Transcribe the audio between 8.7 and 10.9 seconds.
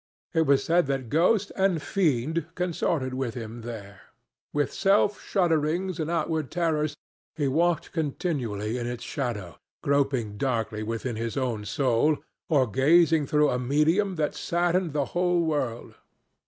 in its shadow, groping darkly